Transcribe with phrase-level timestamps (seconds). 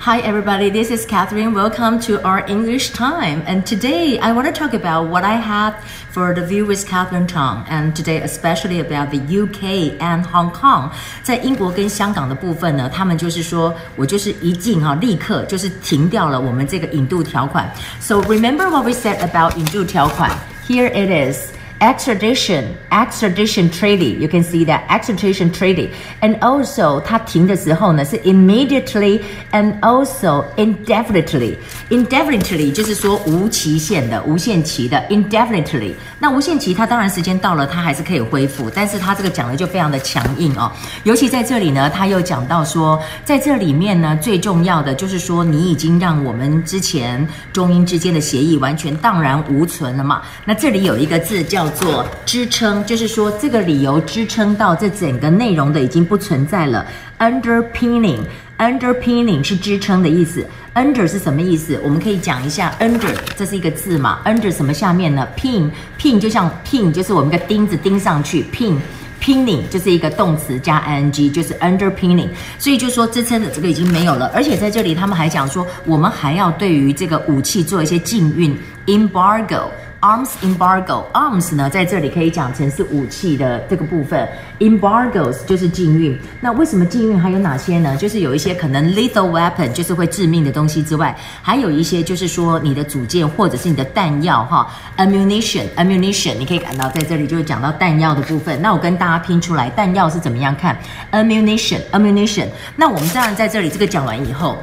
[0.00, 0.70] Hi, everybody.
[0.70, 1.52] This is Catherine.
[1.52, 3.42] Welcome to our English time.
[3.44, 5.74] And today I want to talk about what I have
[6.10, 7.64] for the view with Catherine Tong.
[7.68, 10.90] And today, especially about the UK and Hong Kong.
[11.24, 17.68] 在英国跟香港的部分呢，他们就是说我就是一进哈，立刻就是停掉了我们这个引渡条款。
[17.98, 20.30] So remember what we said about 引渡条款？
[20.68, 21.50] Here it is.
[21.81, 25.89] Extradition extradition treaty you can see that extradition treaty
[26.21, 29.19] and also 它停的时候呢是 immediately
[29.51, 31.55] and also indefinitely
[31.89, 40.71] indefinitely 就是说无期限的无限期的 indefinitely 那无限期它当然时间到了它还是可以恢复但是它这个讲的就非常的强硬哦
[41.03, 56.85] 尤其在这里呢他又讲到说在这里面呢最重要的就是说你已经让我们之前中英之间的协议完全荡然无存了嘛那这里有一个字叫做支撑，就是说这个理由支撑到这整个内容的已经不存在了。
[57.19, 60.45] Underpinning，underpinning 是支撑的意思。
[60.73, 61.77] Under 是什么意思？
[61.83, 62.73] 我们可以讲一下。
[62.79, 68.45] Under 这是一个字嘛？Under 什么下面呢？Pin，pin 就像 pin，就是我们个钉子钉上去。
[68.53, 72.29] Pin，pinning 就是一个动词加 ing，就是 underpinning。
[72.57, 74.31] 所以就说支撑的这个已经没有了。
[74.33, 79.65] 而且在这里他们还讲说，我们还要对于这个武器做一些禁运，embargo。
[80.01, 84.27] Arms embargo，arms 呢，在这里可以讲成是武器的这个部分
[84.57, 86.19] ，embargoes 就是禁运。
[86.39, 87.95] 那为什么禁运还有哪些呢？
[87.97, 98.59] 就是有一些可能 lethal weapon 就是会致命的东西之外，还有一些就是说你的组件或者是你的弹药哈，ammunition，ammunition，你可以看到在这里就是讲到弹药的部分。
[98.59, 100.75] 那我跟大家拼出来，弹药是怎么样看
[101.11, 102.47] ？ammunition，ammunition。
[102.75, 104.57] 那我们当然在这里这个讲完以后。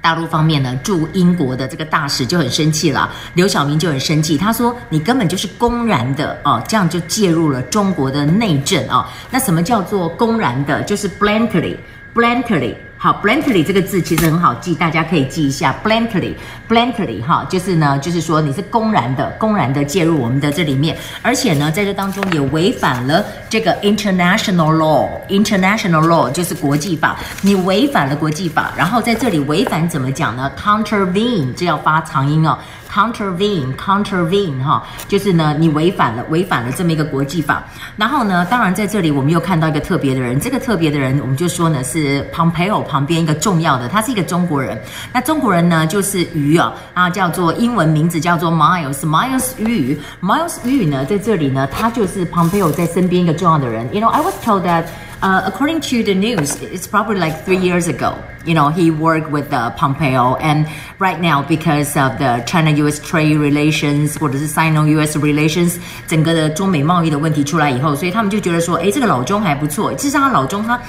[0.00, 9.06] 大陆方面呢，驻英国的这个大使就很生气了，刘晓明就很生气，他说：“你根本就是公然的哦，这样就介入了中国的内政啊、哦。
[9.30, 10.82] 那什么叫做公然的？
[10.82, 15.72] 就是 blankly，blankly。”好，Blantly 这个字其实很好记，大家可以记一下。
[15.84, 25.08] Blantly，Blantly 哈，就是呢，就是说你是公然的、公然的介入我们的这里面，而且呢，在这当中也违反了这个 international law。
[25.28, 32.58] international law 就是国际法，你违反了国际法，然后在这里违反怎么讲呢？contravene，这要发长音哦。
[32.90, 37.62] Contravene，contravene 哈，就是呢，你违反了违反了这么一个国际法。
[37.96, 44.80] 然后呢，当然在这里我们又看到一个特别的人，这个特别的人我们就说呢是 Pompeo 旁边一个重要的，他是一个中国人。
[45.12, 49.96] 那中国人呢就是鱼啊啊，叫做英文名字叫做 Miles，Miles U。
[50.22, 53.86] Miles U 呢在这里呢，他就是 Pompeo 在身边一个重要的人。
[53.94, 54.84] You know, I was told that.
[55.20, 58.14] According to the news, it's probably like three years ago.
[58.44, 60.66] You know, he worked with uh, Pompeo, and
[60.98, 62.98] right now because of the China-U.S.
[63.00, 65.18] trade relations 或者是 Sino-U.S.
[65.18, 65.76] relations，
[66.06, 69.92] 整个的中美贸易的问题出来以后，所以他们就觉得说，诶，这个老钟还不错。
[69.94, 70.80] 其实他老钟他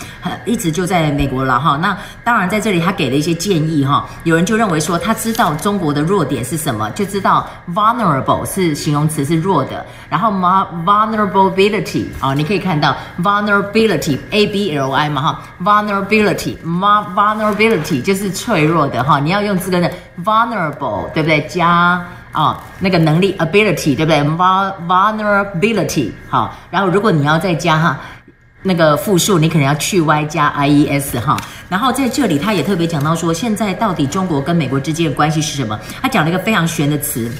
[0.45, 1.75] 一直就在美国了哈。
[1.75, 4.07] 那当然在这里他给了一些建议哈。
[4.23, 14.18] 有人就认为说他知道中国的弱点是什么，就知道 vulnerable 是形容词是弱的，然后 vulnerability 啊，你可以看到 vulnerability。
[14.31, 19.91] A B L I 嘛哈，vulnerability，vulnerability 就是脆弱的哈，你要用这个的
[20.23, 21.41] vulnerable 对不对？
[21.47, 24.21] 加啊、那个能力 ability 对不对
[24.87, 27.99] ？vulnerability 好，然后如果你要再加哈
[28.61, 31.35] 那个复数，你可能要去 Y 加 I E S 哈，
[31.69, 35.79] 然后在这里他也特别讲到说，现在到底中国跟美国之间的关系是什么？
[36.01, 37.31] 他讲了一个非常玄的词，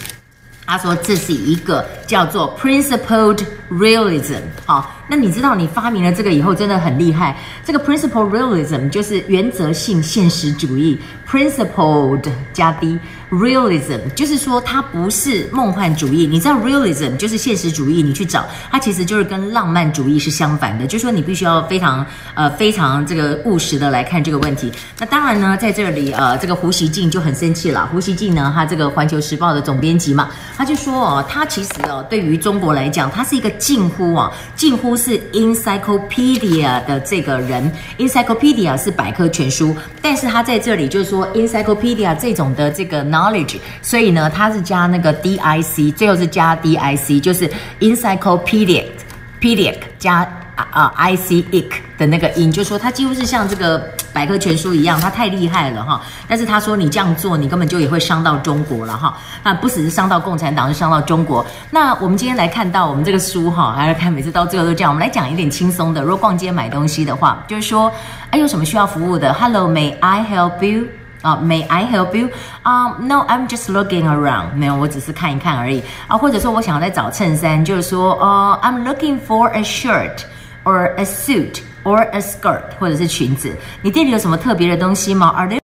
[0.66, 4.90] 他说这是一个叫做 principled realism 好。
[5.10, 7.36] 那你知道你发明了这个以后真的很厉害。
[7.66, 16.28] 这个 principle realism 就是原则性现实主义，principled 加 d，realism 就是说它不是梦幻主义。
[16.28, 20.86] 你知道 realism 就是现实主义，你去找它其实就是跟浪漫主义是相反的。
[20.86, 22.06] 就是说你必须要非常
[22.36, 24.72] 呃非常这个务实的来看这个问题。
[25.00, 27.90] 那当然呢，在这里呃这个胡锡进就很生气了。
[27.92, 34.99] 胡锡进呢，他这个环球时报的总编辑嘛，他就说哦，他其实哦对于中国来讲，他是一个近乎啊近乎。
[35.00, 47.50] 是 encyclopedia 的这个人，encyclopedia 是百科全书，但是他在这里就说 encyclopedia 这种的这个 knowledge，所以呢，他是加那个 dic，最后是加 dic，就是
[47.80, 50.30] encyclopedia，pedic 加。
[50.74, 56.02] 啊，I C I C 的那个音，就说他几乎是像这个百科全书一样，他太厉害了哈。
[56.28, 59.18] 但是他说你这样做，你根本就也会伤到中国了哈。
[59.44, 61.46] 那不只是伤到共产党，是伤到中国。
[61.70, 64.92] 那我们今天来看到我们这个书哈，还来看每次到最后都这样。
[64.92, 66.02] 我们来讲一点轻松的。
[66.02, 67.92] 如果逛街买东西的话，就是说，
[68.32, 70.86] 哎，有什么需要服务的？Hello，May I help you？
[71.22, 72.30] 啊，May I help you？
[72.64, 74.54] 啊，No，I'm just looking around。
[74.56, 75.84] 没有，我只是看一看而已。
[76.08, 80.24] 啊，或者说我想要在找衬衫，就是说，呃，I'm looking for a shirt。
[80.64, 83.52] Or a suit or a skirt 或者是裙子，
[83.82, 85.58] 你店里有什么特别的东西吗？Are there